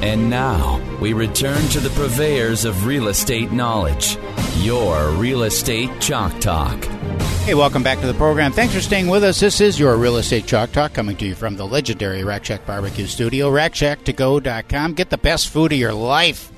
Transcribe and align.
And 0.00 0.30
now 0.30 0.80
we 1.00 1.12
return 1.12 1.60
to 1.70 1.80
the 1.80 1.88
purveyors 1.90 2.64
of 2.64 2.86
real 2.86 3.08
estate 3.08 3.50
knowledge, 3.50 4.16
your 4.58 5.10
Real 5.10 5.42
Estate 5.42 5.90
Chalk 6.00 6.38
Talk. 6.40 6.84
Hey, 7.44 7.54
welcome 7.54 7.82
back 7.82 7.98
to 8.00 8.06
the 8.06 8.14
program. 8.14 8.52
Thanks 8.52 8.74
for 8.74 8.80
staying 8.80 9.08
with 9.08 9.24
us. 9.24 9.40
This 9.40 9.60
is 9.60 9.80
your 9.80 9.96
Real 9.96 10.18
Estate 10.18 10.46
Chalk 10.46 10.70
Talk 10.70 10.92
coming 10.92 11.16
to 11.16 11.26
you 11.26 11.34
from 11.34 11.56
the 11.56 11.66
legendary 11.66 12.22
Rack 12.22 12.44
Shack 12.44 12.64
Barbecue 12.64 13.06
Studio, 13.06 13.50
rackshacktogo.com. 13.50 14.94
Get 14.94 15.10
the 15.10 15.18
best 15.18 15.48
food 15.48 15.72
of 15.72 15.78
your 15.78 15.94
life. 15.94 16.52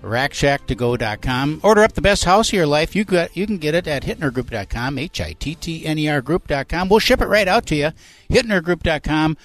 rackshacktogo.com. 0.00 1.60
Order 1.62 1.82
up 1.82 1.92
the 1.92 2.00
best 2.00 2.24
house 2.24 2.48
of 2.48 2.54
your 2.54 2.66
life. 2.66 2.96
You 2.96 3.04
got 3.04 3.36
you 3.36 3.46
can 3.46 3.58
get 3.58 3.74
it 3.74 3.86
at 3.86 4.04
hittnergroup.com, 4.04 4.98
H 4.98 5.20
I 5.20 5.32
T 5.34 5.54
T 5.56 5.84
N 5.84 5.98
E 5.98 6.08
R 6.08 6.22
group.com. 6.22 6.88
We'll 6.88 7.00
ship 7.00 7.20
it 7.20 7.26
right 7.26 7.48
out 7.48 7.66
to 7.66 7.76
you. 7.76 7.90
hittnergroup.com. 8.30 9.36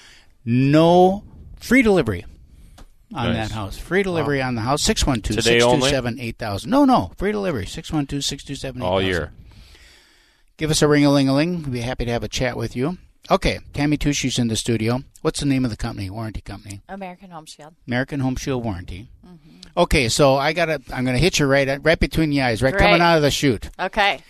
No 0.45 1.23
free 1.57 1.81
delivery 1.81 2.23
on 3.13 3.33
Nice. 3.33 3.49
that 3.49 3.53
house. 3.53 3.77
Free 3.77 4.03
delivery 4.03 4.41
on 4.41 4.55
the 4.55 4.61
house. 4.61 4.81
612 4.83 5.43
627 5.43 6.19
8000. 6.19 6.69
No, 6.69 6.85
no. 6.85 7.11
Free 7.17 7.31
delivery. 7.31 7.65
612 7.65 8.23
627 8.23 8.81
all 8.81 9.01
year. 9.01 9.31
Give 10.57 10.71
us 10.71 10.81
a 10.81 10.87
ring 10.87 11.05
a 11.05 11.11
ling 11.11 11.29
a 11.29 11.33
ling. 11.35 11.63
We'd 11.63 11.71
be 11.73 11.79
happy 11.81 12.05
to 12.05 12.11
have 12.11 12.23
a 12.23 12.27
chat 12.27 12.57
with 12.57 12.75
you. 12.75 12.97
Okay, 13.29 13.59
Tami 13.73 13.97
Tushie's 13.97 14.39
in 14.39 14.47
the 14.47 14.55
studio. 14.55 15.03
What's 15.21 15.41
the 15.41 15.45
name 15.45 15.65
of 15.65 15.71
the 15.71 15.75
company? 15.77 16.09
Warranty 16.09 16.39
company. 16.41 16.81
American 16.87 17.29
Home 17.31 17.45
Shield. 17.45 17.75
American 17.85 18.21
Home 18.21 18.37
Shield 18.37 18.63
Warranty. 18.63 19.09
Okay, 19.75 20.07
so 20.09 20.35
I 20.37 20.53
gotta. 20.53 20.81
I'm 20.93 21.05
gonna 21.05 21.17
hit 21.17 21.37
you 21.37 21.45
right, 21.45 21.77
right 21.83 21.99
between 21.99 22.29
the 22.31 22.41
eyes, 22.41 22.63
right 22.63 22.71
Great. 22.73 22.81
coming 22.81 23.01
out 23.01 23.17
of 23.17 23.21
the 23.21 23.29
chute. 23.29 23.69
Okay. 23.79 24.21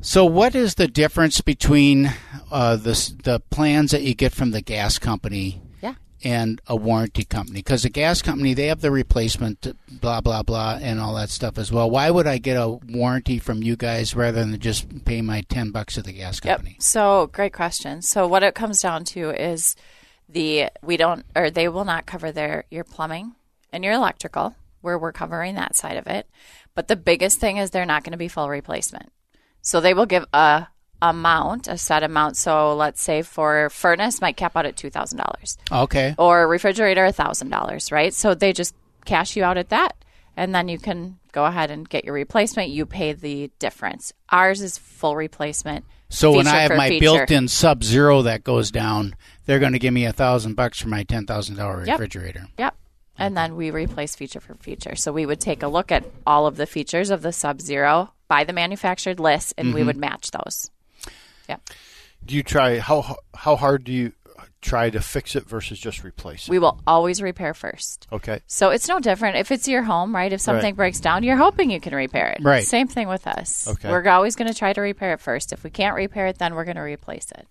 So, 0.00 0.24
what 0.24 0.54
is 0.54 0.76
the 0.76 0.86
difference 0.88 1.40
between 1.40 2.12
uh, 2.50 2.76
the 2.76 2.92
the 3.24 3.40
plans 3.50 3.90
that 3.90 4.02
you 4.02 4.14
get 4.14 4.32
from 4.32 4.52
the 4.52 4.60
gas 4.62 4.98
company 4.98 5.60
Yeah. 5.64 5.65
And 6.24 6.60
a 6.66 6.76
warranty 6.76 7.24
company? 7.24 7.60
Because 7.60 7.82
the 7.82 7.90
gas 7.90 8.22
company 8.22 8.54
they 8.54 8.66
have 8.66 8.80
the 8.80 8.90
replacement, 8.90 9.76
blah 10.00 10.20
blah 10.20 10.42
blah, 10.42 10.78
and 10.80 11.00
all 11.00 11.14
that 11.14 11.30
stuff 11.30 11.58
as 11.58 11.70
well. 11.70 11.90
Why 11.90 12.10
would 12.10 12.26
I 12.26 12.38
get 12.38 12.56
a 12.56 12.68
warranty 12.68 13.38
from 13.38 13.62
you 13.62 13.76
guys 13.76 14.14
rather 14.14 14.44
than 14.44 14.58
just 14.60 15.04
pay 15.04 15.22
my 15.22 15.42
ten 15.42 15.70
bucks 15.70 15.94
to 15.94 16.02
the 16.02 16.12
gas 16.12 16.40
company? 16.40 16.72
Yep. 16.72 16.82
So 16.82 17.30
great 17.32 17.52
question. 17.52 18.02
So 18.02 18.26
what 18.26 18.42
it 18.42 18.54
comes 18.54 18.80
down 18.80 19.04
to 19.06 19.30
is 19.30 19.76
the 20.28 20.70
we 20.82 20.96
don't 20.96 21.24
or 21.34 21.50
they 21.50 21.68
will 21.68 21.84
not 21.84 22.06
cover 22.06 22.32
their 22.32 22.64
your 22.70 22.84
plumbing 22.84 23.34
and 23.72 23.84
your 23.84 23.92
electrical 23.92 24.54
where 24.80 24.98
we're 24.98 25.12
covering 25.12 25.54
that 25.56 25.76
side 25.76 25.96
of 25.96 26.06
it. 26.06 26.28
But 26.74 26.88
the 26.88 26.96
biggest 26.96 27.40
thing 27.40 27.56
is 27.56 27.70
they're 27.70 27.86
not 27.86 28.04
going 28.04 28.12
to 28.12 28.18
be 28.18 28.28
full 28.28 28.48
replacement. 28.48 29.10
So 29.62 29.80
they 29.80 29.94
will 29.94 30.06
give 30.06 30.24
a 30.32 30.68
amount, 31.02 31.68
a 31.68 31.76
set 31.78 32.02
amount. 32.02 32.36
So 32.36 32.74
let's 32.74 33.00
say 33.02 33.22
for 33.22 33.70
furnace 33.70 34.20
might 34.20 34.36
cap 34.36 34.56
out 34.56 34.66
at 34.66 34.76
two 34.76 34.90
thousand 34.90 35.18
dollars. 35.18 35.58
Okay. 35.70 36.14
or 36.18 36.48
refrigerator 36.48 37.10
thousand 37.12 37.50
dollars, 37.50 37.92
right? 37.92 38.12
So 38.14 38.34
they 38.34 38.52
just 38.52 38.74
cash 39.04 39.36
you 39.36 39.44
out 39.44 39.58
at 39.58 39.68
that, 39.68 39.92
and 40.36 40.54
then 40.54 40.68
you 40.68 40.78
can 40.78 41.18
go 41.32 41.44
ahead 41.44 41.70
and 41.70 41.88
get 41.88 42.04
your 42.04 42.14
replacement. 42.14 42.70
You 42.70 42.86
pay 42.86 43.12
the 43.12 43.50
difference. 43.58 44.12
Ours 44.30 44.62
is 44.62 44.78
full 44.78 45.14
replacement. 45.16 45.84
So 46.08 46.32
when 46.32 46.46
I 46.46 46.60
have 46.62 46.76
my 46.76 46.88
feature. 46.88 47.00
built-in 47.00 47.48
Sub-Zero 47.48 48.22
that 48.22 48.44
goes 48.44 48.70
down, 48.70 49.16
they're 49.44 49.58
going 49.58 49.72
to 49.72 49.78
give 49.80 49.92
me 49.92 50.04
a 50.06 50.12
thousand 50.12 50.54
bucks 50.54 50.80
for 50.80 50.88
my 50.88 51.02
ten 51.02 51.26
thousand 51.26 51.56
dollar 51.56 51.78
refrigerator. 51.78 52.46
Yep. 52.58 52.74
And 53.18 53.36
then 53.36 53.56
we 53.56 53.70
replace 53.70 54.14
feature 54.14 54.40
for 54.40 54.54
feature. 54.56 54.94
So 54.94 55.10
we 55.12 55.24
would 55.26 55.40
take 55.40 55.62
a 55.62 55.68
look 55.68 55.90
at 55.90 56.04
all 56.26 56.46
of 56.46 56.56
the 56.56 56.66
features 56.66 57.10
of 57.10 57.22
the 57.22 57.32
Sub 57.32 57.60
Zero 57.60 58.12
by 58.28 58.44
the 58.44 58.52
manufactured 58.52 59.18
list, 59.20 59.54
and 59.56 59.72
we 59.74 59.80
Mm-hmm. 59.80 59.86
would 59.86 59.96
match 59.96 60.30
those. 60.32 60.70
Yep. 61.48 61.70
Do 62.24 62.34
you 62.34 62.42
try 62.42 62.78
how 62.78 63.16
how 63.34 63.56
hard 63.56 63.84
do 63.84 63.92
you 63.92 64.12
try 64.62 64.90
to 64.90 65.00
fix 65.00 65.36
it 65.36 65.44
versus 65.48 65.78
just 65.78 66.02
replace 66.04 66.48
it? 66.48 66.50
We 66.50 66.58
will 66.58 66.80
always 66.86 67.22
repair 67.22 67.54
first. 67.54 68.06
okay. 68.12 68.40
So 68.46 68.70
it's 68.70 68.88
no 68.88 68.98
different 69.00 69.36
if 69.36 69.50
it's 69.52 69.68
your 69.68 69.82
home, 69.82 70.14
right? 70.14 70.32
If 70.32 70.40
something 70.40 70.64
Right. 70.64 70.76
breaks 70.76 71.00
down, 71.00 71.22
you're 71.22 71.36
hoping 71.36 71.70
you 71.70 71.80
can 71.80 71.94
repair 71.94 72.30
it. 72.30 72.42
Right. 72.42 72.64
Same 72.64 72.88
thing 72.88 73.08
with 73.08 73.26
us. 73.26 73.68
Okay. 73.68 73.88
We're 73.90 74.06
always 74.08 74.34
going 74.36 74.50
to 74.52 74.58
try 74.58 74.72
to 74.72 74.80
repair 74.80 75.12
it 75.12 75.20
first. 75.20 75.52
If 75.52 75.62
we 75.64 75.70
can't 75.70 75.94
repair 75.94 76.26
it, 76.26 76.38
then 76.38 76.54
we're 76.54 76.64
going 76.64 76.76
to 76.76 76.82
replace 76.82 77.30
it. 77.32 77.46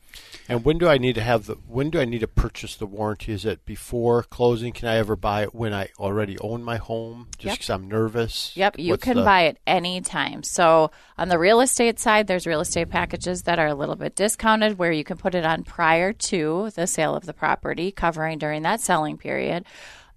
And 0.47 0.63
when 0.65 0.77
do 0.77 0.87
I 0.87 0.97
need 0.97 1.15
to 1.15 1.21
have 1.21 1.45
the 1.45 1.55
when 1.67 1.89
do 1.89 1.99
I 1.99 2.05
need 2.05 2.19
to 2.19 2.27
purchase 2.27 2.75
the 2.75 2.85
warranty? 2.85 3.33
Is 3.33 3.45
it 3.45 3.65
before 3.65 4.23
closing? 4.23 4.71
Can 4.73 4.87
I 4.87 4.95
ever 4.97 5.15
buy 5.15 5.43
it 5.43 5.53
when 5.55 5.73
I 5.73 5.89
already 5.99 6.37
own 6.39 6.63
my 6.63 6.77
home? 6.77 7.27
Just 7.37 7.45
Yep. 7.45 7.53
because 7.55 7.69
I'm 7.69 7.87
nervous. 7.87 8.51
Yep, 8.55 8.79
you 8.79 8.91
What's 8.91 9.03
can 9.03 9.17
the- 9.17 9.23
buy 9.23 9.41
it 9.43 9.57
anytime. 9.67 10.43
So 10.43 10.91
on 11.17 11.29
the 11.29 11.37
real 11.39 11.61
estate 11.61 11.99
side, 11.99 12.27
there's 12.27 12.47
real 12.47 12.61
estate 12.61 12.89
packages 12.89 13.43
that 13.43 13.59
are 13.59 13.67
a 13.67 13.75
little 13.75 13.95
bit 13.95 14.15
discounted 14.15 14.77
where 14.77 14.91
you 14.91 15.03
can 15.03 15.17
put 15.17 15.35
it 15.35 15.45
on 15.45 15.63
prior 15.63 16.13
to 16.13 16.69
the 16.75 16.87
sale 16.95 17.15
of 17.15 17.25
the 17.25 17.33
property, 17.33 17.91
covering 17.91 18.37
during 18.39 18.63
that 18.63 18.81
selling 18.81 19.17
period. 19.17 19.65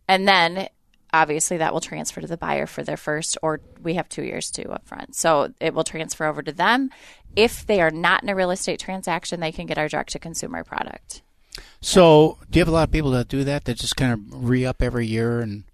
And 0.06 0.26
then 0.26 0.68
obviously 1.12 1.56
that 1.58 1.72
will 1.72 1.80
transfer 1.80 2.20
to 2.20 2.26
the 2.26 2.36
buyer 2.36 2.66
for 2.66 2.82
their 2.82 2.96
first 2.96 3.36
or 3.42 3.60
we 3.82 3.94
have 3.94 4.08
2 4.08 4.22
years 4.22 4.50
too 4.50 4.70
up 4.70 4.86
front. 4.86 5.14
So 5.14 5.52
it 5.60 5.74
will 5.74 5.84
transfer 5.84 6.24
over 6.26 6.42
to 6.42 6.52
them. 6.52 6.90
If 7.36 7.66
they 7.66 7.80
are 7.80 7.90
not 7.90 8.22
in 8.22 8.28
a 8.28 8.34
real 8.34 8.50
estate 8.50 8.80
transaction, 8.80 9.40
they 9.40 9.52
can 9.52 9.66
get 9.66 9.78
our 9.78 9.88
direct 9.88 10.12
to 10.12 10.18
consumer 10.18 10.64
product. 10.64 11.22
So 11.80 12.38
do 12.50 12.58
you 12.58 12.60
have 12.62 12.68
a 12.68 12.72
lot 12.72 12.88
of 12.88 12.92
people 12.92 13.10
that 13.12 13.28
do 13.28 13.44
that? 13.44 13.64
That 13.64 13.76
just 13.78 13.96
kind 13.96 14.12
of 14.12 14.20
re 14.48 14.64
up 14.64 14.82
every 14.82 15.06
year 15.06 15.40
and 15.40 15.64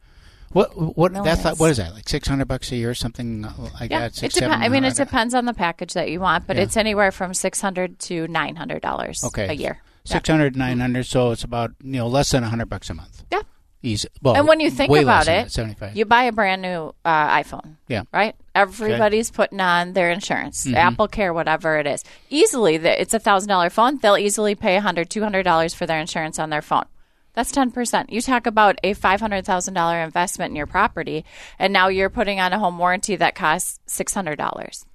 what 0.52 0.96
what 0.96 1.10
No, 1.10 1.24
that's 1.24 1.44
like, 1.44 1.58
what 1.58 1.70
is 1.70 1.78
that 1.78 1.94
like 1.94 2.08
six 2.08 2.28
hundred 2.28 2.46
bucks 2.46 2.70
a 2.70 2.76
year 2.76 2.90
or 2.90 2.94
something 2.94 3.42
like 3.80 3.90
Yeah, 3.90 4.00
that? 4.08 4.22
it 4.22 4.32
depends. 4.32 4.64
I 4.64 4.68
mean, 4.68 4.84
it 4.84 4.94
depends 4.94 5.34
on 5.34 5.46
the 5.46 5.54
package 5.54 5.94
that 5.94 6.10
you 6.10 6.20
want, 6.20 6.46
but 6.46 6.56
Yeah. 6.56 6.62
it's 6.62 6.76
anywhere 6.76 7.10
from 7.10 7.34
six 7.34 7.60
hundred 7.60 7.98
to 8.00 8.28
nine 8.28 8.54
hundred 8.56 8.80
dollars 8.80 9.24
Okay, 9.24 9.48
a 9.48 9.52
year. 9.54 9.80
Six 10.04 10.28
hundred, 10.28 10.56
nine 10.56 10.80
hundred. 10.80 11.06
So 11.06 11.30
it's 11.30 11.44
about 11.44 11.72
you 11.82 11.92
know 11.92 12.06
less 12.08 12.30
than 12.30 12.42
hundred 12.42 12.68
bucks 12.68 12.90
a 12.90 12.94
month. 12.94 13.24
Yeah. 13.32 13.42
Easy. 13.82 14.08
Well, 14.22 14.34
and 14.34 14.48
when 14.48 14.60
you 14.60 14.70
think 14.70 14.90
about 14.90 15.28
it, 15.28 15.50
seventy-five. 15.52 15.94
you 15.94 16.06
buy 16.06 16.24
a 16.24 16.32
brand 16.32 16.62
new 16.62 16.94
uh, 17.04 17.28
iPhone. 17.42 17.76
Yeah. 17.86 18.04
Right. 18.14 18.34
Everybody's 18.54 19.30
putting 19.30 19.60
on 19.60 19.92
their 19.92 20.10
insurance, 20.10 20.64
Mm-hmm. 20.64 20.74
Apple 20.74 21.08
Care, 21.08 21.34
whatever 21.34 21.76
it 21.78 21.86
is. 21.86 22.02
Easily, 22.30 22.76
it's 22.76 23.12
a 23.12 23.18
thousand 23.18 23.48
dollar 23.50 23.68
phone. 23.68 23.98
They'll 23.98 24.16
easily 24.16 24.54
pay 24.54 24.76
a 24.76 24.80
hundred, 24.80 25.10
two 25.10 25.22
hundred 25.22 25.42
dollars 25.42 25.74
for 25.74 25.84
their 25.86 26.00
insurance 26.00 26.38
on 26.38 26.48
their 26.48 26.62
phone. 26.62 26.86
That's 27.34 27.52
ten 27.52 27.70
percent. 27.72 28.10
You 28.10 28.22
talk 28.22 28.46
about 28.46 28.78
a 28.82 28.94
five 28.94 29.20
hundred 29.20 29.44
thousand 29.44 29.74
dollar 29.74 30.00
investment 30.02 30.50
in 30.50 30.56
your 30.56 30.66
property, 30.66 31.24
and 31.58 31.72
now 31.72 31.88
you're 31.88 32.08
putting 32.10 32.40
on 32.40 32.52
a 32.54 32.58
home 32.58 32.78
warranty 32.78 33.16
that 33.16 33.34
costs 33.34 33.80
six 33.86 34.14
hundred 34.14 34.36
dollars. 34.36 34.86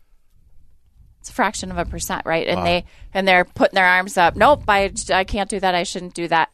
It's 1.20 1.30
a 1.30 1.34
fraction 1.34 1.70
of 1.72 1.78
a 1.78 1.86
percent, 1.86 2.24
right? 2.26 2.48
And 2.48 2.66
they 2.66 2.86
and 3.14 3.28
they're 3.28 3.46
putting 3.46 3.76
their 3.76 3.86
arms 3.86 4.18
up. 4.18 4.36
Nope, 4.36 4.64
I, 4.68 4.92
I 5.12 5.24
can't 5.26 5.50
do 5.50 5.60
that. 5.60 5.76
I 5.76 5.84
shouldn't 5.84 6.14
do 6.14 6.28
that. 6.30 6.50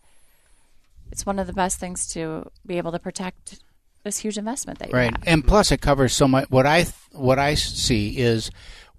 It's 1.12 1.26
one 1.26 1.40
of 1.40 1.48
the 1.48 1.53
best 1.53 1.80
things 1.80 2.08
to 2.14 2.50
be 2.66 2.78
able 2.78 2.92
to 2.92 3.00
protect 3.00 3.59
this 4.03 4.18
huge 4.20 4.38
investment 4.38 4.80
that 4.80 4.90
you 4.90 4.96
Right, 4.96 5.12
have. 5.12 5.24
and 5.28 5.46
plus 5.46 5.72
it 5.72 5.81
covers 5.81 6.14
so 6.14 6.28
much. 6.28 6.50
What 6.50 6.66
I 6.66 6.86
what 7.12 7.40
I 7.40 7.53
see 7.56 8.18
is 8.18 8.50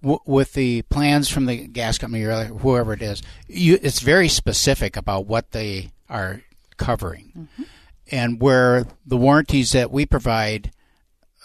w- 0.03 0.21
with 0.25 0.53
the 0.55 0.83
plans 0.83 1.29
from 1.29 1.47
the 1.47 1.67
gas 1.67 1.99
company 1.99 2.25
or 2.25 2.45
whoever 2.45 2.93
it 2.93 3.03
is, 3.03 3.23
you, 3.49 3.79
it's 3.83 4.01
very 4.01 4.29
specific 4.29 4.97
about 4.97 5.27
what 5.27 5.51
they 5.51 5.91
are 6.09 6.43
covering, 6.77 7.33
Mm-hmm. 7.37 7.63
and 8.13 8.41
where 8.41 8.87
the 9.05 9.17
warranties 9.17 9.73
that 9.73 9.91
we 9.91 10.07
provide 10.07 10.71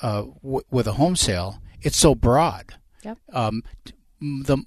uh, 0.02 0.24
w- 0.44 0.62
with 0.72 0.88
a 0.88 0.94
home 0.94 1.16
sale, 1.16 1.60
it's 1.82 1.98
so 1.98 2.14
broad. 2.16 2.76
Yep. 3.04 3.18
Um, 3.34 3.64
the 4.22 4.60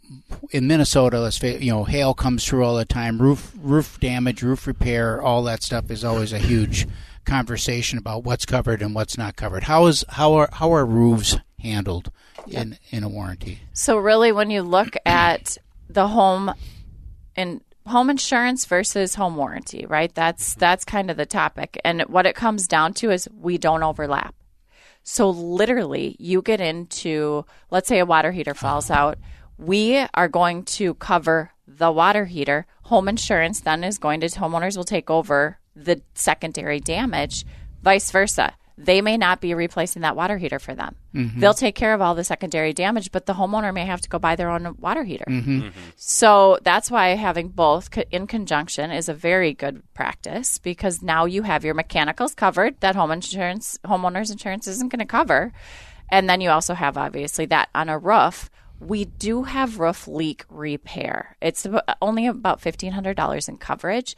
in 0.50 0.66
Minnesota, 0.66 1.20
let's 1.20 1.38
face 1.38 1.62
you 1.62 1.70
know, 1.70 1.84
hail 1.84 2.12
comes 2.12 2.44
through 2.44 2.64
all 2.64 2.76
the 2.76 2.84
time. 2.84 3.22
Roof 3.22 3.52
roof 3.56 3.98
damage, 4.00 4.42
roof 4.42 4.66
repair, 4.66 5.22
all 5.22 5.42
that 5.44 5.62
stuff 5.62 5.90
is 5.90 6.04
always 6.04 6.32
a 6.32 6.38
huge 6.38 6.86
conversation 7.24 7.98
about 7.98 8.24
what's 8.24 8.44
covered 8.44 8.82
and 8.82 8.94
what's 8.94 9.16
not 9.16 9.36
covered. 9.36 9.64
How 9.64 9.86
is 9.86 10.04
how 10.10 10.34
are 10.34 10.48
how 10.52 10.72
are 10.72 10.84
roofs 10.84 11.36
handled 11.60 12.10
in 12.48 12.78
in 12.90 13.04
a 13.04 13.08
warranty? 13.08 13.60
So 13.72 13.96
really, 13.96 14.32
when 14.32 14.50
you 14.50 14.62
look 14.62 14.96
at 15.06 15.56
the 15.88 16.08
home 16.08 16.52
and 17.36 17.60
home 17.86 18.10
insurance 18.10 18.64
versus 18.64 19.14
home 19.14 19.36
warranty, 19.36 19.86
right? 19.86 20.14
That's 20.14 20.54
that's 20.54 20.84
kind 20.84 21.10
of 21.10 21.16
the 21.16 21.26
topic. 21.26 21.78
And 21.84 22.02
what 22.02 22.26
it 22.26 22.34
comes 22.34 22.66
down 22.66 22.94
to 22.94 23.10
is 23.10 23.28
we 23.32 23.58
don't 23.58 23.82
overlap. 23.82 24.34
So 25.02 25.28
literally, 25.30 26.16
you 26.18 26.42
get 26.42 26.60
into 26.60 27.44
let's 27.70 27.88
say 27.88 27.98
a 27.98 28.06
water 28.06 28.32
heater 28.32 28.54
falls 28.54 28.90
uh-huh. 28.90 29.00
out, 29.00 29.18
we 29.58 30.04
are 30.14 30.28
going 30.28 30.64
to 30.64 30.94
cover 30.94 31.52
the 31.66 31.90
water 31.90 32.24
heater. 32.26 32.66
Home 32.84 33.08
insurance 33.08 33.60
then 33.60 33.84
is 33.84 33.98
going 33.98 34.20
to 34.20 34.26
homeowners 34.26 34.76
will 34.76 34.84
take 34.84 35.10
over 35.10 35.58
the 35.74 36.02
secondary 36.14 36.80
damage, 36.80 37.44
vice 37.82 38.10
versa. 38.10 38.54
They 38.76 39.00
may 39.02 39.16
not 39.16 39.40
be 39.40 39.54
replacing 39.54 40.02
that 40.02 40.16
water 40.16 40.36
heater 40.36 40.58
for 40.58 40.74
them. 40.74 40.96
Mm-hmm. 41.14 41.38
They'll 41.38 41.54
take 41.54 41.76
care 41.76 41.94
of 41.94 42.00
all 42.00 42.16
the 42.16 42.24
secondary 42.24 42.72
damage, 42.72 43.12
but 43.12 43.24
the 43.24 43.34
homeowner 43.34 43.72
may 43.72 43.86
have 43.86 44.00
to 44.00 44.08
go 44.08 44.18
buy 44.18 44.34
their 44.34 44.50
own 44.50 44.76
water 44.80 45.04
heater. 45.04 45.26
Mm-hmm. 45.28 45.68
So 45.94 46.58
that's 46.64 46.90
why 46.90 47.10
having 47.10 47.48
both 47.48 47.96
in 48.10 48.26
conjunction 48.26 48.90
is 48.90 49.08
a 49.08 49.14
very 49.14 49.54
good 49.54 49.82
practice 49.94 50.58
because 50.58 51.02
now 51.02 51.24
you 51.24 51.42
have 51.42 51.64
your 51.64 51.74
mechanicals 51.74 52.34
covered 52.34 52.80
that 52.80 52.96
home 52.96 53.12
insurance, 53.12 53.78
homeowners 53.84 54.32
insurance 54.32 54.66
isn't 54.66 54.90
going 54.90 54.98
to 54.98 55.06
cover. 55.06 55.52
And 56.08 56.28
then 56.28 56.40
you 56.40 56.50
also 56.50 56.74
have 56.74 56.96
obviously 56.96 57.46
that 57.46 57.68
on 57.76 57.88
a 57.88 57.96
roof. 57.96 58.50
We 58.86 59.06
do 59.06 59.44
have 59.44 59.80
roof 59.80 60.06
leak 60.06 60.44
repair. 60.48 61.36
It's 61.40 61.66
only 62.02 62.26
about 62.26 62.60
$1,500 62.60 63.48
in 63.48 63.56
coverage. 63.56 64.16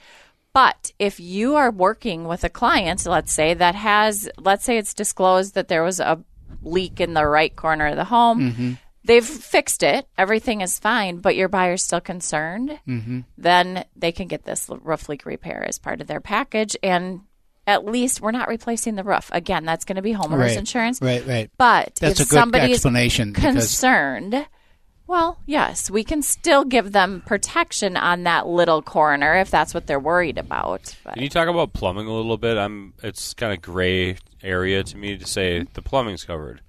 But 0.53 0.93
if 0.99 1.21
you 1.21 1.57
are 1.57 1.71
working 1.71 2.25
with 2.25 2.43
a 2.43 2.49
client, 2.49 3.05
let's 3.05 3.33
say 3.33 3.53
that 3.55 3.75
has, 3.75 4.29
let's 4.39 4.65
say 4.65 4.79
it's 4.79 4.95
disclosed 4.95 5.55
that 5.55 5.69
there 5.69 5.83
was 5.83 6.01
a 6.01 6.25
leak 6.63 6.99
in 6.99 7.13
the 7.13 7.27
right 7.27 7.55
corner 7.55 7.89
of 7.89 7.97
the 7.97 8.05
home, 8.05 8.41
mm-hmm. 8.41 8.73
they've 9.05 9.25
fixed 9.25 9.83
it, 9.83 10.09
everything 10.17 10.63
is 10.63 10.79
fine, 10.79 11.19
but 11.19 11.37
your 11.37 11.49
buyer's 11.49 11.83
still 11.83 12.01
concerned, 12.01 12.81
mm-hmm. 12.89 13.21
then 13.37 13.85
they 13.95 14.13
can 14.13 14.29
get 14.29 14.45
this 14.45 14.71
roof 14.83 15.11
leak 15.11 15.27
repair 15.27 15.63
as 15.69 15.79
part 15.79 16.01
of 16.01 16.07
their 16.07 16.21
package. 16.21 16.75
And 16.83 17.21
at 17.67 17.85
least 17.85 18.23
we're 18.23 18.31
not 18.31 18.49
replacing 18.49 18.95
the 18.95 19.05
roof. 19.05 19.29
Again, 19.33 19.65
that's 19.67 19.85
going 19.85 19.97
to 19.97 20.03
be 20.03 20.15
homeowners 20.15 20.39
Right. 20.39 20.57
insurance. 20.57 21.03
Right, 21.03 21.27
right. 21.27 21.51
But 21.59 21.97
That's 21.97 22.21
if 22.21 22.29
a 22.29 22.31
good 22.31 22.35
somebody 22.35 22.73
is 22.73 22.79
explanation 22.79 23.33
because- 23.33 23.55
concerned, 23.55 24.47
well, 25.07 25.39
yes, 25.47 25.91
we 25.91 26.03
can 26.05 26.23
still 26.23 26.65
give 26.65 26.93
them 26.93 27.23
protection 27.27 27.97
on 27.97 28.25
that 28.25 28.47
little 28.47 28.83
corner 28.83 29.37
if 29.37 29.51
that's 29.51 29.73
what 29.75 29.87
they're 29.87 30.01
worried 30.01 30.39
about. 30.39 30.97
But 31.05 31.15
Can 31.15 31.23
you 31.23 31.29
talk 31.29 31.49
about 31.49 31.73
plumbing 31.73 32.07
a 32.07 32.13
little 32.13 32.37
bit? 32.37 32.57
I'm. 32.57 32.95
It's 33.03 33.35
kind 33.35 33.53
of 33.53 33.63
gray 33.63 34.17
area 34.43 34.83
to 34.85 34.97
me 34.97 35.17
to 35.17 35.27
say 35.27 35.65
the 35.75 35.83
plumbing's 35.83 36.25
covered. 36.25 36.61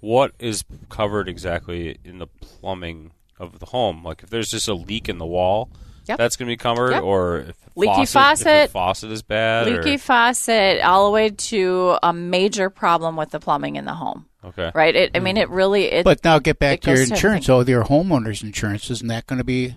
What 0.00 0.32
is 0.38 0.64
covered 0.88 1.28
exactly 1.28 1.98
in 2.04 2.18
the 2.18 2.26
plumbing 2.26 3.12
of 3.38 3.58
the 3.58 3.66
home? 3.66 4.04
Like 4.04 4.22
if 4.22 4.30
there's 4.30 4.50
just 4.50 4.68
a 4.68 4.74
leak 4.74 5.08
in 5.08 5.18
the 5.18 5.26
wall, 5.26 5.70
Yep. 6.06 6.18
that's 6.18 6.36
going 6.36 6.46
to 6.46 6.52
be 6.52 6.56
covered, 6.56 6.92
Yep. 6.92 7.02
or 7.02 7.38
if 7.40 7.46
the 7.60 7.70
Leaky 7.80 8.06
faucet, 8.06 8.06
if 8.06 8.12
faucet. 8.12 8.68
the 8.68 8.72
faucet 8.72 9.10
is 9.10 9.22
bad, 9.22 9.66
leaky 9.66 9.94
or, 9.96 9.98
faucet 9.98 10.80
all 10.82 11.04
the 11.06 11.10
way 11.10 11.30
to 11.30 11.98
a 12.02 12.12
major 12.12 12.70
problem 12.70 13.14
with 13.16 13.30
the 13.30 13.40
plumbing 13.40 13.76
in 13.76 13.84
the 13.84 13.94
home. 13.94 14.26
Okay, 14.44 14.70
Right? 14.74 14.94
It, 14.94 15.10
I 15.14 15.20
mean, 15.20 15.36
it 15.36 15.48
really. 15.50 15.84
It, 15.84 16.04
But 16.04 16.24
now 16.24 16.38
get 16.38 16.58
back 16.58 16.80
to 16.82 16.90
your 16.90 16.98
goes 16.98 17.08
to 17.08 17.14
insurance. 17.14 17.46
So 17.46 17.58
oh, 17.58 17.64
your 17.64 17.84
homeowner's 17.84 18.42
insurance 18.42 18.90
isn't 18.90 19.08
that 19.08 19.26
going 19.26 19.38
to 19.38 19.44
be? 19.44 19.74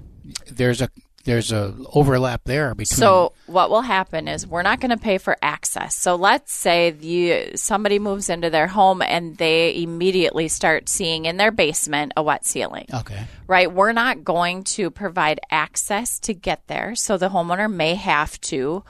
There's 0.48 0.82
a 0.82 0.90
there's 1.24 1.52
a 1.52 1.76
overlap 1.94 2.42
there 2.46 2.74
between. 2.74 2.98
So 2.98 3.34
what 3.46 3.70
will 3.70 3.82
happen 3.82 4.28
is 4.28 4.48
we're 4.48 4.64
not 4.64 4.80
going 4.80 4.92
to 4.92 4.98
pay 4.98 5.18
for 5.18 5.38
access. 5.42 5.96
So 5.96 6.16
let's 6.16 6.54
say 6.54 6.92
the 6.92 7.58
somebody 7.58 8.00
moves 8.00 8.30
into 8.30 8.50
their 8.50 8.68
home 8.68 9.02
and 9.02 9.38
they 9.38 9.82
immediately 9.82 10.48
start 10.48 10.90
seeing 10.90 11.26
in 11.26 11.38
their 11.38 11.52
basement 11.52 12.14
a 12.18 12.24
wet 12.24 12.46
ceiling. 12.46 12.88
okay, 12.94 13.26
Right? 13.48 13.72
We're 13.72 13.94
not 13.94 14.24
going 14.24 14.64
to 14.64 14.90
provide 14.90 15.40
access 15.50 16.20
to 16.22 16.34
get 16.34 16.68
there. 16.68 16.96
So 16.96 17.18
the 17.18 17.30
homeowner 17.30 17.72
may 17.72 17.96
have 17.96 18.40
to 18.42 18.84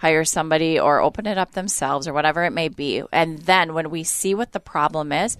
hire 0.00 0.24
somebody 0.24 0.80
or 0.80 1.00
open 1.00 1.26
it 1.26 1.36
up 1.36 1.52
themselves 1.52 2.08
or 2.08 2.14
whatever 2.14 2.44
it 2.44 2.52
may 2.52 2.68
be. 2.68 3.02
And 3.12 3.38
then 3.40 3.74
when 3.74 3.90
we 3.90 4.02
see 4.02 4.34
what 4.34 4.52
the 4.52 4.58
problem 4.58 5.12
is, 5.12 5.36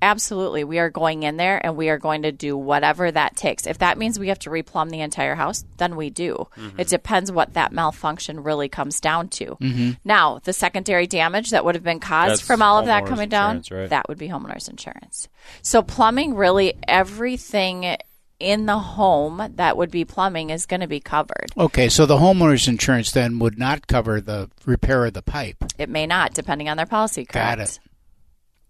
absolutely 0.00 0.64
we 0.64 0.78
are 0.78 0.88
going 0.88 1.24
in 1.24 1.36
there 1.36 1.60
and 1.62 1.76
we 1.76 1.90
are 1.90 1.98
going 1.98 2.22
to 2.22 2.32
do 2.32 2.56
whatever 2.56 3.10
that 3.10 3.36
takes. 3.36 3.66
If 3.66 3.78
that 3.78 3.98
means 3.98 4.18
we 4.18 4.28
have 4.28 4.38
to 4.40 4.50
replumb 4.50 4.88
the 4.88 5.02
entire 5.02 5.34
house, 5.34 5.66
then 5.76 5.94
we 5.94 6.08
do. 6.08 6.48
Mm-hmm. 6.56 6.80
It 6.80 6.88
depends 6.88 7.30
what 7.30 7.52
that 7.52 7.70
malfunction 7.70 8.42
really 8.42 8.70
comes 8.70 8.98
down 8.98 9.28
to. 9.28 9.58
Mm-hmm. 9.60 9.90
Now, 10.06 10.40
the 10.42 10.54
secondary 10.54 11.06
damage 11.06 11.50
that 11.50 11.66
would 11.66 11.74
have 11.74 11.84
been 11.84 12.00
caused 12.00 12.30
That's 12.30 12.40
from 12.40 12.62
all 12.62 12.78
of 12.78 12.86
that 12.86 13.04
coming 13.04 13.28
down, 13.28 13.62
right? 13.70 13.90
that 13.90 14.08
would 14.08 14.16
be 14.16 14.28
homeowners 14.28 14.70
insurance. 14.70 15.28
So 15.60 15.82
plumbing 15.82 16.34
really 16.34 16.78
everything 16.86 17.98
in 18.40 18.66
the 18.66 18.78
home 18.78 19.52
that 19.56 19.76
would 19.76 19.90
be 19.90 20.04
plumbing 20.04 20.50
is 20.50 20.66
going 20.66 20.80
to 20.80 20.86
be 20.86 21.00
covered. 21.00 21.46
okay. 21.56 21.88
So 21.88 22.06
the 22.06 22.18
homeowner's 22.18 22.68
insurance 22.68 23.10
then 23.10 23.38
would 23.40 23.58
not 23.58 23.86
cover 23.86 24.20
the 24.20 24.50
repair 24.64 25.06
of 25.06 25.14
the 25.14 25.22
pipe. 25.22 25.64
It 25.76 25.88
may 25.88 26.06
not, 26.06 26.34
depending 26.34 26.68
on 26.68 26.76
their 26.76 26.86
policy. 26.86 27.24
Got 27.24 27.58
it. 27.58 27.80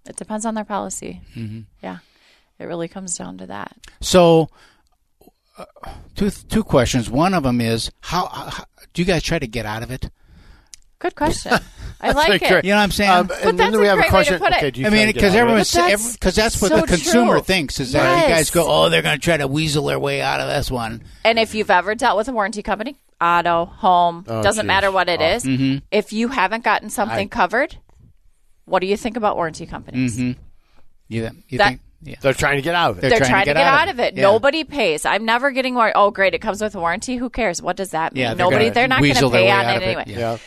It 0.08 0.16
depends 0.16 0.46
on 0.46 0.54
their 0.54 0.64
policy. 0.64 1.20
Mm-hmm. 1.36 1.60
Yeah, 1.82 1.98
it 2.58 2.64
really 2.64 2.88
comes 2.88 3.16
down 3.18 3.36
to 3.38 3.46
that. 3.46 3.76
So, 4.00 4.48
uh, 5.58 5.66
two 6.14 6.30
two 6.30 6.64
questions. 6.64 7.10
One 7.10 7.34
of 7.34 7.42
them 7.42 7.60
is 7.60 7.90
how, 8.00 8.26
how 8.26 8.64
do 8.94 9.02
you 9.02 9.06
guys 9.06 9.22
try 9.22 9.38
to 9.38 9.46
get 9.46 9.66
out 9.66 9.82
of 9.82 9.90
it? 9.90 10.10
Good 11.00 11.14
question. 11.14 11.52
I 12.00 12.12
like 12.12 12.42
it. 12.42 12.64
You 12.64 12.70
know 12.70 12.76
what 12.76 12.82
I'm 12.82 12.90
saying? 12.92 13.10
Um, 13.10 13.18
and 13.42 13.58
that's 13.58 13.72
then 13.72 13.80
we 13.80 13.86
a 13.86 13.90
have 13.90 13.98
a 13.98 14.02
great 14.02 14.12
way 14.12 14.24
to 14.24 14.38
question. 14.38 14.38
put 14.38 14.52
it. 14.52 14.56
Okay, 14.56 14.70
do 14.70 14.80
you 14.80 14.86
I 14.86 14.90
mean, 14.90 15.06
to 15.08 15.12
get 15.12 15.14
because 15.14 15.34
out 15.34 15.38
everyone's 15.40 15.72
But 15.74 15.88
that's 15.88 16.12
because 16.12 16.34
that's 16.36 16.62
what 16.62 16.68
so 16.70 16.80
the 16.80 16.86
consumer 16.86 17.32
true. 17.34 17.42
thinks 17.42 17.80
is 17.80 17.92
that 17.92 18.22
you 18.28 18.34
guys 18.34 18.50
go, 18.50 18.64
oh, 18.68 18.88
they're 18.88 19.02
going 19.02 19.16
to 19.16 19.20
try 19.20 19.36
to 19.36 19.48
weasel 19.48 19.86
their 19.86 19.98
way 19.98 20.20
out 20.22 20.40
of 20.40 20.48
this 20.48 20.70
one. 20.70 21.02
And 21.24 21.38
if 21.40 21.54
you've 21.56 21.70
ever 21.70 21.94
dealt 21.96 22.16
with 22.16 22.28
a 22.28 22.32
warranty 22.32 22.62
company, 22.62 22.96
auto, 23.20 23.64
home, 23.64 24.24
Oh, 24.28 24.42
doesn't 24.44 24.62
geez. 24.64 24.66
matter 24.68 24.92
what 24.92 25.08
it 25.08 25.20
Oh. 25.20 25.24
is, 25.24 25.80
if 25.90 26.12
you 26.12 26.28
haven't 26.28 26.62
gotten 26.62 26.88
something 26.88 27.28
covered, 27.28 27.76
what 28.64 28.78
do 28.80 28.86
you 28.86 28.96
think 28.96 29.16
about 29.16 29.34
warranty 29.36 29.66
companies? 29.66 30.18
You, 30.18 30.34
you 31.08 31.58
That- 31.58 31.68
think? 31.68 31.80
Yeah. 32.00 32.14
They're 32.20 32.32
trying 32.32 32.56
to 32.58 32.62
get 32.62 32.76
out 32.76 32.92
of 32.92 32.98
it. 32.98 33.00
They're, 33.08 33.18
trying, 33.18 33.44
to 33.46 33.54
get, 33.54 33.56
out 33.56 33.88
of 33.88 33.98
it. 33.98 34.14
Yeah. 34.14 34.22
Nobody 34.22 34.62
pays. 34.62 35.04
I'm 35.04 35.24
never 35.24 35.50
getting 35.50 35.74
war- 35.74 35.90
Oh, 35.96 36.12
great! 36.12 36.32
It 36.32 36.38
comes 36.38 36.62
with 36.62 36.76
a 36.76 36.78
warranty. 36.78 37.16
Who 37.16 37.28
cares? 37.28 37.60
What 37.60 37.74
does 37.76 37.90
that 37.90 38.14
mean? 38.14 38.22
Yeah, 38.22 38.34
they're 38.34 38.46
Nobody. 38.46 38.66
gonna 38.66 38.74
They're 38.74 38.86
not 38.86 39.00
going 39.00 39.14
to 39.14 39.14
weasel 39.16 39.30
their 39.30 39.40
pay 39.40 39.46
way 39.46 39.50
on 39.50 39.64
out 39.64 39.70
it 39.72 39.76
of 39.78 39.82
it. 39.82 39.86
anyway. 39.86 40.04
Yeah. 40.06 40.38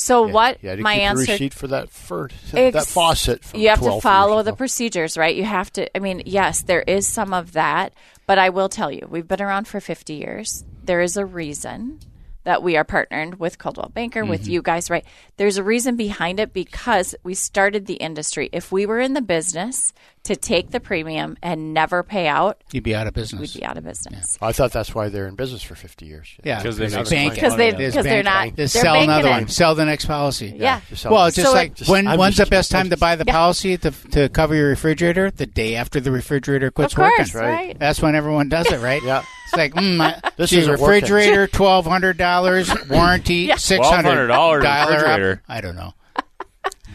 So 0.00 0.26
Yeah. 0.26 0.32
what? 0.32 0.62
You 0.62 0.76
my 0.76 0.94
answer. 0.94 1.32
receipt 1.32 1.52
for 1.52 1.66
that 1.68 1.90
for 1.90 2.30
Ex- 2.54 2.72
that 2.74 2.86
faucet. 2.86 3.44
From 3.44 3.58
you 3.58 3.68
have 3.70 3.80
12 3.80 3.96
to 3.96 4.00
follow 4.00 4.42
the 4.44 4.52
procedures, 4.52 5.16
right? 5.18 5.34
You 5.34 5.42
have 5.44 5.72
to. 5.72 5.96
I 5.96 5.98
mean, 5.98 6.22
yes, 6.24 6.62
there 6.62 6.82
is 6.82 7.04
some 7.06 7.34
of 7.34 7.52
that, 7.54 7.92
but 8.26 8.38
I 8.38 8.50
will 8.50 8.68
tell 8.68 8.92
you, 8.92 9.08
we've 9.10 9.26
been 9.26 9.42
around 9.42 9.66
for 9.66 9.80
50 9.80 10.14
years. 10.14 10.64
There 10.84 11.00
is 11.00 11.16
a 11.16 11.26
reason 11.26 11.98
that 12.44 12.62
we 12.62 12.76
are 12.76 12.84
partnered 12.84 13.40
with 13.40 13.58
Coldwell 13.58 13.90
Banker, 13.92 14.24
with 14.24 14.42
Mm-hmm. 14.42 14.50
you 14.52 14.62
guys, 14.62 14.88
right? 14.88 15.04
There's 15.36 15.58
a 15.58 15.62
reason 15.64 15.96
behind 15.96 16.38
it 16.40 16.52
because 16.52 17.14
we 17.24 17.34
started 17.34 17.86
the 17.86 17.94
industry. 17.94 18.48
If 18.52 18.70
we 18.70 18.86
were 18.86 19.00
in 19.00 19.12
the 19.14 19.20
business 19.20 19.92
to 20.28 20.36
take 20.36 20.70
the 20.70 20.80
premium 20.80 21.36
and 21.42 21.74
never 21.74 22.02
pay 22.02 22.26
out, 22.28 22.62
You'd 22.72 22.84
be 22.84 22.94
out 22.94 23.06
of 23.06 23.12
business. 23.12 23.40
we'd 23.54 23.60
be 23.60 23.66
out 23.66 23.76
of 23.76 23.84
business. 23.84 24.38
I 24.40 24.52
thought 24.52 24.72
that's 24.72 24.94
why 24.94 25.08
they're 25.10 25.26
in 25.26 25.34
business 25.34 25.62
for 25.62 25.74
50 25.74 26.06
years. 26.06 26.28
Yeah, 26.44 26.62
'Cause 26.62 26.76
they 26.78 26.86
it's 26.86 26.94
make 26.94 26.98
like 27.00 27.06
so 27.06 27.16
much 27.16 27.24
banking. 27.24 27.34
Because 27.34 27.56
they- 27.56 27.72
money. 27.72 27.84
It's 27.84 27.94
because 27.96 28.04
they're 28.06 28.22
not- 28.22 28.44
Just 28.46 28.56
they're 28.56 28.68
sell 28.82 28.94
banking 28.94 29.10
another 29.10 29.28
it. 29.28 29.32
one. 29.32 29.48
Sell 29.48 29.74
the 29.74 29.84
next 29.84 30.04
policy. 30.06 30.54
Yeah. 30.56 30.80
Just 30.88 31.04
Well, 31.04 31.26
it's 31.26 31.36
just 31.36 31.48
So 31.48 31.54
like 31.54 31.74
Just- 31.74 31.90
when 31.90 32.06
I'm 32.06 32.18
when's 32.18 32.36
just- 32.36 32.48
the 32.50 32.54
best 32.56 32.70
time 32.70 32.88
to 32.90 32.96
buy 32.96 33.16
the 33.16 33.24
Yeah. 33.26 33.32
policy 33.32 33.76
to 33.78 33.90
to 33.90 34.28
cover 34.28 34.54
your 34.54 34.68
refrigerator? 34.68 35.30
The 35.30 35.46
day 35.46 35.74
after 35.74 36.00
the 36.00 36.10
refrigerator 36.10 36.70
quits 36.70 36.92
Of 36.94 36.98
course, 36.98 37.34
working. 37.34 37.48
right? 37.48 37.78
That's 37.78 38.00
when 38.00 38.14
everyone 38.14 38.48
does 38.48 38.70
it, 38.72 38.80
right? 38.80 39.02
Yeah. 39.02 39.22
It's 39.46 39.56
like, 39.56 39.74
mm, 39.74 40.00
I, 40.00 40.30
This 40.36 40.50
gee, 40.50 40.58
isn't 40.58 40.72
refrigerator, 40.72 41.46
twelve 41.46 41.86
hundred 41.86 42.16
dollars, 42.18 42.70
warranty, 42.90 43.50
six 43.56 43.86
hundred 43.88 44.28
$1,200 44.30 44.62
Dial 44.62 45.32
up. 45.32 45.38
I 45.48 45.60
don't 45.60 45.74
know. 45.76 45.94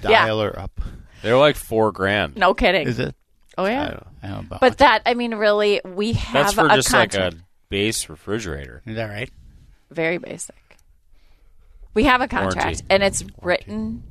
Yeah. 0.03 0.25
dial 0.25 0.41
her 0.41 0.59
up. 0.59 0.81
they're 1.21 1.37
like 1.37 1.55
four 1.55 1.91
grand. 1.91 2.35
No 2.35 2.53
kidding. 2.53 2.87
Is 2.87 2.99
it? 2.99 3.15
Oh 3.57 3.65
I 3.65 3.69
yeah. 3.71 3.87
don't. 3.89 4.07
I 4.23 4.27
don't 4.27 4.35
know 4.35 4.39
about 4.47 4.59
But 4.61 4.77
that, 4.79 5.01
I 5.05 5.13
mean, 5.13 5.35
really, 5.35 5.81
we 5.85 6.13
have 6.13 6.33
That's 6.33 6.53
for 6.53 6.65
a 6.65 6.75
just 6.75 6.91
like 6.93 7.11
contract. 7.11 7.35
a 7.35 7.39
base 7.69 8.09
refrigerator. 8.09 8.81
is 8.85 8.95
that 8.95 9.09
right? 9.09 9.29
very 9.91 10.17
basic. 10.17 10.55
We 11.93 12.05
have 12.05 12.21
a 12.21 12.27
contract, 12.27 12.55
Warranty. 12.65 12.85
and 12.89 13.03
it's 13.03 13.23
written 13.41 14.03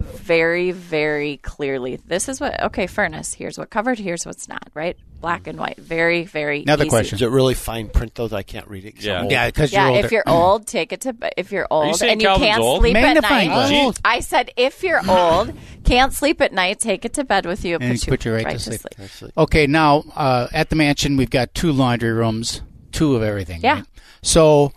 very, 0.00 0.70
very 0.72 1.36
clearly. 1.38 1.96
This 1.96 2.28
is 2.28 2.40
what 2.40 2.60
okay, 2.64 2.86
furnace. 2.86 3.34
Here's 3.34 3.58
what 3.58 3.70
covered. 3.70 3.98
Here's 3.98 4.24
what's 4.26 4.48
not. 4.48 4.68
Right, 4.74 4.96
black 5.20 5.46
and 5.46 5.58
white. 5.58 5.76
Very, 5.78 6.24
very. 6.24 6.62
Another 6.62 6.84
easy. 6.84 6.90
question. 6.90 7.16
Is 7.16 7.22
it 7.22 7.30
really 7.30 7.54
fine 7.54 7.88
print 7.88 8.14
though 8.14 8.28
that 8.28 8.36
I 8.36 8.42
can't 8.42 8.66
read 8.68 8.84
it? 8.84 8.96
'cause 8.96 9.06
I'm 9.06 9.10
Yeah. 9.12 9.22
old? 9.22 9.30
Yeah, 9.32 9.46
because 9.46 9.72
Yeah, 9.72 9.80
you're 9.86 9.94
older. 9.96 10.06
if 10.06 10.12
you're 10.12 10.22
old, 10.28 10.66
take 10.66 10.92
it 10.92 11.00
to. 11.02 11.14
If 11.36 11.52
you're 11.52 11.66
old 11.70 11.96
saying 11.96 12.12
and 12.12 12.22
you 12.22 12.28
Calvin's 12.28 12.46
can't 12.48 12.62
old? 12.62 12.80
sleep 12.80 12.96
at 12.96 13.22
night, 13.22 13.46
glass. 13.46 13.96
I 14.04 14.20
said 14.20 14.50
if 14.56 14.82
you're 14.82 15.02
old, 15.08 15.52
can't 15.84 16.12
sleep 16.12 16.40
at 16.40 16.52
night, 16.52 16.80
take 16.80 17.04
it 17.04 17.12
to 17.14 17.24
bed 17.24 17.46
with 17.46 17.64
you. 17.64 17.76
And 17.80 17.98
put, 18.00 18.08
put 18.08 18.24
you 18.24 18.34
right 18.34 18.46
to 18.46 18.52
to 18.54 18.58
sleep. 18.58 18.80
sleep. 19.10 19.32
Okay, 19.36 19.66
now 19.66 20.04
uh, 20.16 20.48
at 20.52 20.70
the 20.70 20.76
mansion 20.76 21.16
we've 21.16 21.30
got 21.30 21.54
two 21.54 21.72
laundry 21.72 22.12
rooms, 22.12 22.62
two 22.92 23.14
of 23.16 23.22
everything. 23.22 23.60
Yeah. 23.62 23.74
right? 23.74 23.84
So 24.22 24.72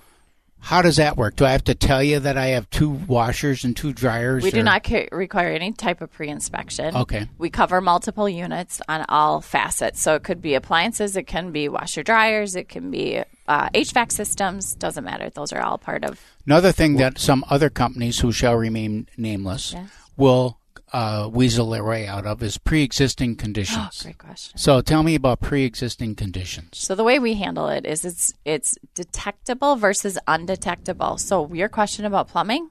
how 0.63 0.81
does 0.81 0.95
that 0.95 1.17
work? 1.17 1.35
Do 1.35 1.43
I 1.45 1.51
have 1.51 1.65
to 1.65 1.75
tell 1.75 2.01
you 2.01 2.19
that 2.19 2.37
I 2.37 2.47
have 2.47 2.69
two 2.69 2.89
washers 2.89 3.65
and 3.65 3.75
two 3.75 3.91
dryers? 3.91 4.43
We 4.43 4.49
do 4.51 4.61
or- 4.61 4.63
not 4.63 4.83
ca- 4.85 5.09
require 5.11 5.51
any 5.51 5.73
type 5.73 5.99
of 5.99 6.09
pre-inspection. 6.09 6.95
Okay. 6.95 7.27
We 7.37 7.49
cover 7.49 7.81
multiple 7.81 8.29
units 8.29 8.81
on 8.87 9.05
all 9.09 9.41
facets. 9.41 10.01
So 10.01 10.15
it 10.15 10.23
could 10.23 10.41
be 10.41 10.55
appliances, 10.55 11.17
it 11.17 11.27
can 11.27 11.51
be 11.51 11.67
washer 11.67 12.01
dryers, 12.01 12.55
it 12.55 12.69
can 12.69 12.89
be 12.91 13.21
uh, 13.47 13.69
HVAC 13.71 14.11
systems. 14.13 14.73
Doesn't 14.75 15.03
matter. 15.03 15.29
Those 15.29 15.51
are 15.51 15.61
all 15.61 15.77
part 15.77 16.05
of. 16.05 16.21
Another 16.45 16.71
thing 16.71 16.95
that 16.95 17.19
some 17.19 17.43
other 17.49 17.69
companies 17.69 18.19
who 18.21 18.31
shall 18.31 18.55
remain 18.55 19.07
nameless 19.17 19.73
Yes. 19.73 19.89
will 20.15 20.59
uh, 20.93 21.29
weasel 21.31 21.69
their 21.71 21.83
way 21.83 22.07
out 22.07 22.25
of 22.25 22.41
is 22.43 22.57
pre-existing 22.57 23.35
conditions. 23.37 24.03
Great 24.03 24.17
question. 24.17 24.57
So 24.57 24.81
tell 24.81 25.03
me 25.03 25.15
about 25.15 25.41
pre-existing 25.41 26.15
conditions. 26.15 26.77
So 26.77 26.95
the 26.95 27.03
way 27.03 27.19
we 27.19 27.33
handle 27.33 27.67
it 27.67 27.85
is 27.85 28.05
it's 28.05 28.33
it's 28.45 28.77
detectable 28.93 29.75
versus 29.75 30.17
undetectable. 30.27 31.17
So 31.17 31.51
your 31.53 31.69
question 31.69 32.05
about 32.05 32.27
plumbing, 32.27 32.69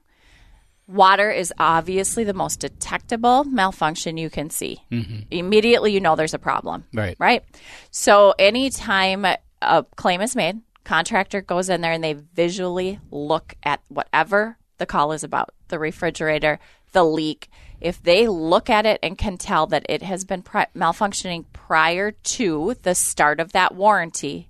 Water 0.89 1.31
is 1.31 1.55
obviously 1.59 2.25
the 2.25 2.35
most 2.35 2.61
detectable 2.61 3.45
malfunction 3.45 4.17
you 4.17 4.29
can 4.29 4.51
see. 4.51 4.83
Immediately, 5.31 5.93
you 5.93 6.01
know 6.01 6.17
there's 6.17 6.35
a 6.35 6.41
problem. 6.41 6.85
Right. 6.93 7.17
Right. 7.19 7.45
So, 7.91 8.35
anytime 8.39 9.25
a 9.25 9.87
claim 9.97 10.21
is 10.21 10.35
made, 10.35 10.61
contractor 10.85 11.41
goes 11.41 11.69
in 11.69 11.81
there 11.81 11.93
and 11.93 12.03
they 12.03 12.15
visually 12.15 12.99
look 13.11 13.55
at 13.63 13.81
whatever 13.89 14.59
the 14.79 14.87
call 14.87 15.13
is 15.13 15.23
about 15.23 15.51
the 15.69 15.79
refrigerator, 15.79 16.59
the 16.93 17.05
leak. 17.05 17.49
If 17.83 18.03
they 18.03 18.29
look 18.29 18.71
at 18.71 18.87
it 18.87 19.01
and 19.03 19.19
can 19.19 19.37
tell 19.37 19.67
that 19.69 19.85
it 19.89 20.03
has 20.03 20.25
been 20.25 20.43
pri- 20.43 20.69
malfunctioning 20.75 21.45
prior 21.53 22.13
to 22.13 22.75
the 22.83 22.95
start 22.95 23.41
of 23.41 23.53
that 23.53 23.75
warranty, 23.75 24.49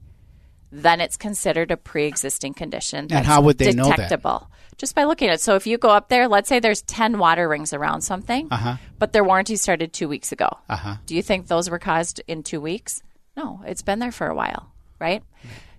then 0.70 1.00
it's 1.00 1.16
considered 1.16 1.70
a 1.70 1.76
pre-existing 1.76 2.54
condition. 2.54 3.06
that's 3.08 3.26
how 3.26 3.40
would 3.42 3.58
they 3.58 3.72
know 3.72 3.84
that? 3.84 3.96
detectable. 3.96 4.48
Just 4.78 4.94
by 4.94 5.04
looking 5.04 5.28
at 5.28 5.34
it. 5.34 5.40
So 5.40 5.54
if 5.54 5.66
you 5.66 5.78
go 5.78 5.90
up 5.90 6.08
there, 6.08 6.28
let's 6.28 6.48
say 6.48 6.58
there's 6.60 6.82
10 6.82 7.18
water 7.18 7.48
rings 7.48 7.72
around 7.72 8.02
something, 8.02 8.48
Uh-huh. 8.50 8.76
but 8.98 9.12
their 9.12 9.22
warranty 9.24 9.56
started 9.56 9.92
two 9.92 10.08
weeks 10.08 10.32
ago. 10.32 10.48
Uh-huh. 10.68 10.96
Do 11.06 11.14
you 11.14 11.22
think 11.22 11.46
those 11.46 11.70
were 11.70 11.78
caused 11.78 12.20
in 12.26 12.42
two 12.42 12.60
weeks? 12.60 13.02
No, 13.36 13.62
it's 13.66 13.82
been 13.82 13.98
there 13.98 14.12
for 14.12 14.26
a 14.26 14.34
while, 14.34 14.72
right? 14.98 15.22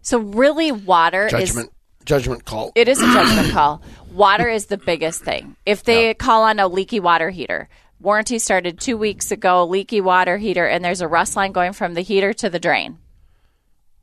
So 0.01 0.17
really, 0.19 0.71
water 0.71 1.25
is 1.27 1.31
Judgment 1.31 1.71
judgment 2.05 2.45
call. 2.45 2.71
it 2.75 2.87
is 2.89 2.99
a 3.01 3.05
judgment 3.13 3.51
call. 3.51 3.81
Water 4.13 4.47
is 4.47 4.67
the 4.67 4.77
biggest 4.77 5.23
thing. 5.23 5.55
If 5.65 5.83
they 5.83 6.13
call 6.13 6.43
on 6.43 6.59
a 6.59 6.67
leaky 6.67 6.99
water 6.99 7.29
heater, 7.29 7.67
warranty 7.99 8.37
started 8.39 8.79
two 8.79 8.97
weeks 8.97 9.31
ago, 9.31 9.65
leaky 9.65 10.01
water 10.01 10.37
heater, 10.37 10.65
and 10.65 10.85
there's 10.85 11.01
a 11.01 11.07
rust 11.07 11.35
line 11.35 11.51
going 11.51 11.73
from 11.73 11.93
the 11.93 12.01
heater 12.01 12.33
to 12.33 12.49
the 12.49 12.59
drain. 12.59 12.99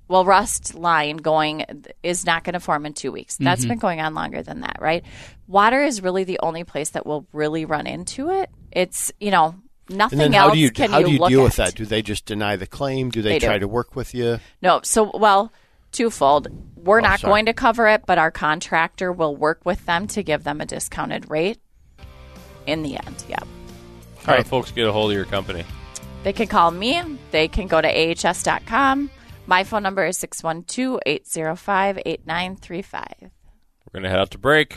Well, 0.09 0.25
rust 0.25 0.75
line 0.75 1.19
going 1.19 1.85
is 2.03 2.27
not 2.27 2.43
going 2.43 2.55
to 2.55 2.61
form 2.61 2.85
in 2.85 2.95
two 2.95 3.13
weeks. 3.13 3.37
That's 3.37 3.61
mm-hmm. 3.61 3.69
been 3.69 3.79
going 3.79 4.01
on 4.01 4.15
longer 4.15 4.43
than 4.43 4.63
that, 4.63 4.79
right? 4.81 5.05
Water 5.47 5.83
is 5.85 6.03
really 6.03 6.25
the 6.25 6.41
only 6.43 6.65
place 6.65 6.91
that 6.91 7.07
will 7.07 7.29
really 7.33 7.65
run 7.65 7.87
into 7.87 8.31
it. 8.31 8.51
It's 8.73 9.13
you 9.21 9.31
know 9.31 9.55
nothing 9.89 10.21
and 10.21 10.33
then 10.33 10.41
else 10.41 10.49
how 10.49 10.55
do 10.55 10.59
you 10.59 10.73
can 10.73 10.91
how 10.91 11.03
do 11.03 11.13
you 11.13 11.21
look 11.21 11.29
deal 11.29 11.43
at. 11.43 11.45
with 11.45 11.57
that? 11.57 11.75
Do 11.77 11.87
they 11.87 12.03
just 12.03 12.25
deny 12.25 12.57
the 12.57 12.67
claim? 12.67 13.11
Do 13.11 13.23
they, 13.23 13.35
They 13.35 13.39
do. 13.39 13.47
try 13.47 13.59
to 13.59 13.69
work 13.69 13.95
with 13.95 14.13
you? 14.13 14.41
No, 14.61 14.81
so 14.83 15.13
well, 15.15 15.53
twofold. 15.93 16.49
We're 16.77 16.99
Oh, 16.99 17.03
not 17.03 17.21
sorry. 17.21 17.31
going 17.31 17.47
to 17.47 17.53
cover 17.53 17.87
it, 17.89 18.05
but 18.07 18.19
our 18.19 18.31
contractor 18.31 19.13
will 19.13 19.37
work 19.37 19.61
with 19.65 19.85
them 19.87 20.07
to 20.09 20.23
give 20.23 20.45
them 20.45 20.61
a 20.61 20.67
discounted 20.67 21.31
rate. 21.31 21.59
In 22.67 22.83
the 22.83 22.97
end, 22.97 23.25
yeah. 23.29 23.39
How 24.25 24.37
do 24.37 24.43
folks 24.45 24.71
get 24.71 24.87
a 24.87 24.93
hold 24.93 25.11
of 25.11 25.17
your 25.17 25.25
company? 25.27 25.65
They 26.23 26.33
can 26.33 26.47
call 26.47 26.71
me. 26.71 27.01
They 27.31 27.49
can 27.49 27.67
go 27.67 27.81
to 27.81 27.89
ahs.com. 27.89 29.11
My 29.47 29.65
phone 29.65 29.83
number 29.83 30.05
is 30.07 30.19
612 30.19 31.01
805 31.07 31.99
8935. 32.05 33.05
We're 33.21 33.29
going 33.93 34.03
to 34.05 34.11
head 34.11 34.19
out 34.21 34.31
to 34.33 34.39
break. 34.39 34.77